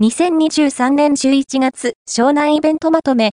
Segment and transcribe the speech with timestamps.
[0.00, 3.26] 2023年11月、湘南イベントまとめ、